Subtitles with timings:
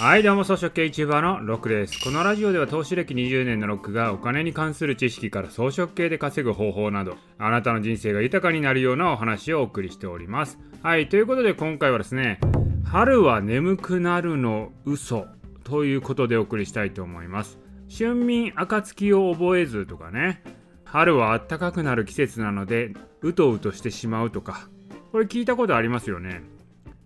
[0.00, 1.98] はいどうも草食系 YouTuber のロックです。
[2.04, 10.60] このラジオでは投資歴20年のロックがお金に関する知識から草食系で稼ぐ方法などあなたの人生が豊かになるようなお話をお送りしております。
[10.84, 12.38] はいということで今回はですね
[12.84, 15.26] 春は眠くなるの嘘
[15.64, 17.58] ということでお送りしたいと思います。
[17.90, 20.44] 春眠暁を覚えずとかね
[20.84, 22.92] 春は暖かくなる季節なので
[23.22, 24.68] うとうとしてしまうとか
[25.10, 26.44] これ聞いたことありますよね。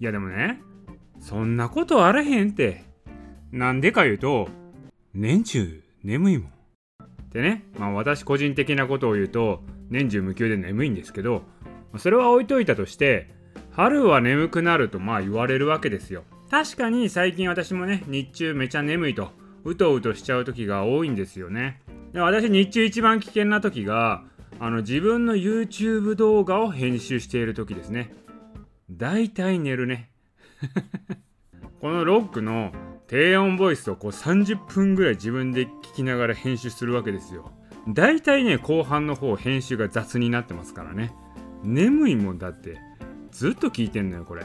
[0.00, 0.62] いやでもね
[1.20, 2.84] そんなことあらへんって。
[3.52, 4.48] なんでか言うと、
[5.14, 6.52] 年中眠いもん。
[7.30, 11.42] でね、まあ私個人的なことを言うと、年中無休で眠いんですけど、
[11.96, 13.28] それは置いといたとして、
[13.70, 16.24] 春は眠くなるとまあ言われるわけですよ。
[16.50, 19.30] 確かに最近私もね、日中めちゃ眠いと、
[19.64, 21.80] うとうとしちゃう時が多いんですよね。
[22.12, 24.24] で私日中一番危険な時が、
[24.60, 28.12] あの自分の YouTube 動画を編集している時ですね。
[28.90, 30.10] だいたい寝るね。
[31.80, 32.72] このロックの
[33.06, 37.52] 低音ボイスをこう30分ぐらい自分で聞きながら編集するわけですよ。
[37.88, 41.14] だいたいね、後半の方編集が雑になってますからね。
[41.64, 42.78] 眠いもんだって。
[43.30, 44.44] ずっと聞いてんのよ、これ。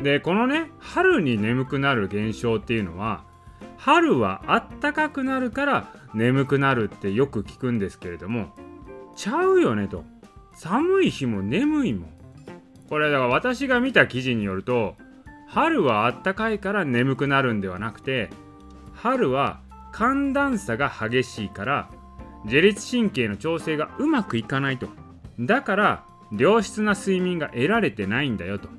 [0.00, 3.24] で、このね、春に眠くなる現象っていうのは、
[3.76, 8.54] 春はあったかくなるから眠くなるってよく聞くんですけれども、
[9.16, 10.04] ちゃうよねと。
[10.54, 12.10] 寒い日も眠いもん。
[12.88, 14.96] これだから私が見た記事によると、
[15.52, 18.30] 春はあったかいから眠くなるんではなくて
[18.94, 19.60] 春は
[19.92, 21.90] 寒暖差が激しいから
[22.46, 24.88] 自律神経の調整がうまくいかないと。
[25.38, 26.04] だから
[26.36, 28.70] 良質な睡眠が得られてないんだよと。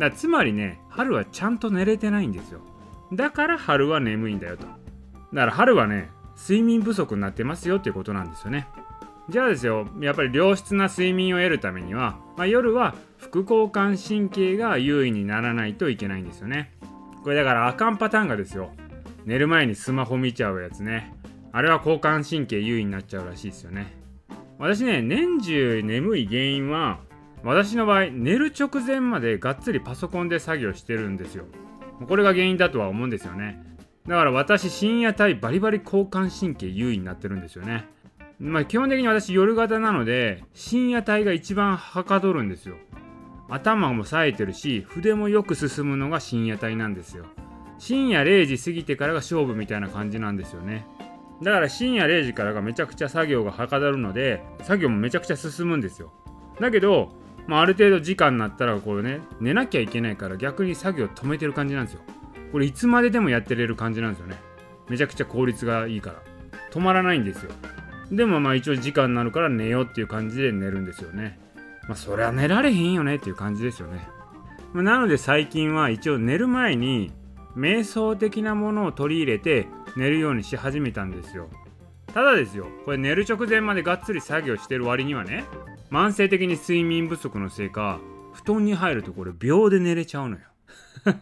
[0.00, 2.60] だつまりね春はちゃんと寝れてないんですよ。
[3.12, 4.64] だから春は眠いんだよと。
[4.64, 4.70] だ
[5.42, 6.08] から春はね
[6.38, 8.66] 睡眠不足になってますよっていうことなんですよね。
[9.30, 16.72] じゃあですよやっぱり良質な睡眠を得るためには、まあ、夜は副交感神経が優位にならないといけないんですよね。
[17.22, 18.70] これだからあかんパターンがですよ。
[19.24, 21.14] 寝る前にスマホ見ちゃうやつね。
[21.52, 23.96] あれは交感神経優位になっちゃうらしいですよね。
[24.58, 27.00] 私ね年中眠い原因は
[27.42, 31.46] 私の場合寝る直前までがっつりパソコンで作業してるんですよ。
[32.06, 33.62] これが原因だとは思うんですよね。
[34.06, 37.86] だから私深夜帯バリバリ交感神経優位になってるんですよね。
[38.44, 42.76] まあ基本的に私夜型なので深夜帯が一番はかどるんですよ。
[43.48, 47.24] 頭も冴えてるし筆もよく進むのが深夜帯なんですよ。
[47.78, 50.86] 深夜0時過ぎてからが勝負みたいな感じなんですよね。
[51.42, 56.12] だから深夜0時からがめちゃくちゃ作業がはかどるので作業もめちゃくちゃ進むんですよ。
[56.60, 57.12] だけど、
[57.46, 62.00] まあ、ある程度時間になったらこうね寝なきゃいけないから逆に作業止めてる感じなんですよ。
[62.52, 64.36] これいつまででもやってれる感じなんですよね。
[64.90, 66.22] めちゃくちゃ効率がいいから。
[66.70, 67.52] 止まらないんですよ。
[68.10, 71.38] でもまあ一応時間になるから寝ようっていう感じで寝るんですよね。
[71.88, 74.08] まあそりゃ寝られへんよねっていう感じですよね。
[74.72, 77.12] まあ、なので最近は一応寝る前に
[77.56, 81.48] 瞑想的なものを取り入れて寝るようにし始めたんですよ。
[82.12, 85.44] ただですよ、これ寝る直前までがっつり作業してる割にはね、
[85.90, 88.00] 慢性的に睡眠不足のせいか、
[88.32, 90.42] 布団に入るとこれ秒で寝れちゃうのよ。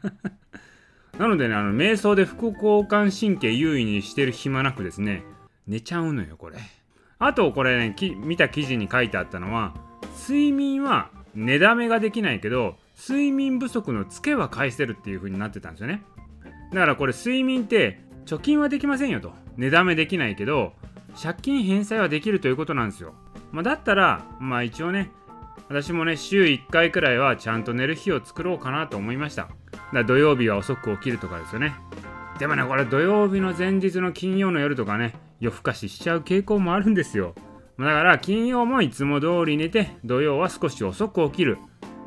[1.19, 5.25] なのでね、あの瞑想で副交感神経優位にしてる暇なくですね、
[5.67, 6.59] 寝ちゃうのよこれ。
[7.19, 9.75] あとこれね見た記事に書いてあったのは
[10.29, 16.03] 睡眠は寝だめができないけど睡眠不足のツケは返せるっていう風になってたんですよね。
[16.73, 19.33] だからこれ睡眠って貯金はできませんよと。
[19.57, 20.73] 寝だめできないけど
[21.21, 23.15] 借金返済はできるということなんですよ、
[23.51, 25.11] まあ、だったらまあ一応ね
[25.69, 29.49] 私もね週1回くらいはちゃんと寝る日を作ろうかなと思いました。
[29.93, 31.75] だ土曜日は遅く起きるとかですよね。
[32.39, 37.35] でもねこれ土曜日の前日の金曜の夜とかね夜更かししちゃう傾向もあるんですよ。
[37.77, 41.59] だから金曜もいつも通り寝て土曜は少し遅く起きる。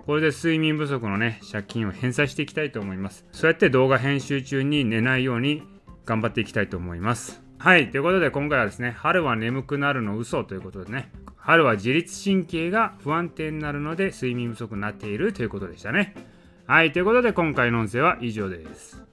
[0.06, 3.26] これで睡眠不足のね、借金を返済していきたいと思います。
[3.34, 5.64] そうやって動画編集中に寝ないように
[6.06, 7.44] 頑張っていきたいと思います。
[7.58, 16.16] はい、ということで今回はですね、春は眠くなるの嘘ということでね、春は自律神経が不安定になるので睡眠不足になっているということでしたね。
[16.68, 19.04] はい、ということで今回の音声は以上です。